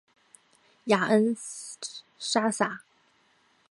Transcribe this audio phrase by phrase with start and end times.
[0.85, 1.37] 雅恩
[2.17, 2.81] 莎撒。